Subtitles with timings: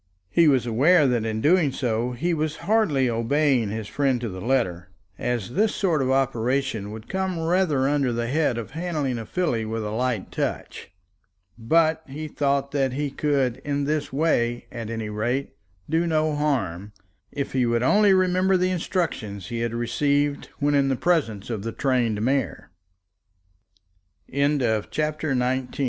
[0.31, 4.41] He was aware that in doing so he was hardly obeying his friend to the
[4.41, 4.89] letter,
[5.19, 9.63] as this sort of operation would come rather under the head of handling a filly
[9.63, 10.89] with a light touch;
[11.55, 15.51] but he thought that he could in this way, at any rate,
[15.87, 16.93] do no harm,
[17.31, 21.61] if he would only remember the instructions he had received when in the presence of
[21.61, 22.71] the trained mare.
[24.27, 25.79] It was nearly three when he found